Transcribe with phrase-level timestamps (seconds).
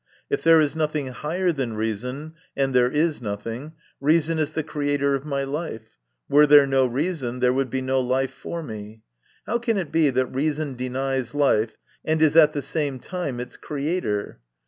[0.31, 5.13] If there is nothing higher than reason (and there is nothing), reason is the creator
[5.13, 9.03] of my life; were there no reason, there would be no life for me.
[9.45, 13.57] How can it be that reason denies life, and is at the same time its
[13.57, 14.39] creator?